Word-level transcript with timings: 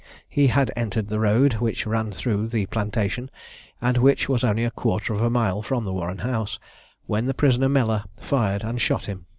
He 0.27 0.47
had 0.47 0.71
entered 0.75 1.09
the 1.09 1.19
road, 1.19 1.53
which 1.59 1.85
ran 1.85 2.11
through 2.11 2.47
the 2.47 2.65
plantation, 2.65 3.29
and 3.79 3.97
which 3.97 4.27
was 4.27 4.43
only 4.43 4.65
a 4.65 4.71
quarter 4.71 5.13
of 5.13 5.21
a 5.21 5.29
mile 5.29 5.61
from 5.61 5.85
the 5.85 5.93
Warren 5.93 6.17
house, 6.17 6.57
when 7.05 7.27
the 7.27 7.35
prisoner 7.35 7.69
Mellor 7.69 8.05
fired 8.19 8.63
and 8.63 8.81
shot 8.81 9.05
him. 9.05 9.27